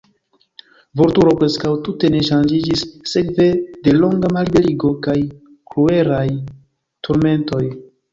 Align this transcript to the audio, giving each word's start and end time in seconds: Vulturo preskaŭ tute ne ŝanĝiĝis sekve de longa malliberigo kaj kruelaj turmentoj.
Vulturo 0.99 1.33
preskaŭ 1.41 1.73
tute 1.87 2.09
ne 2.15 2.21
ŝanĝiĝis 2.29 2.81
sekve 3.11 3.47
de 3.89 3.93
longa 3.97 4.31
malliberigo 4.37 4.91
kaj 5.09 5.15
kruelaj 5.75 6.25
turmentoj. 7.09 7.63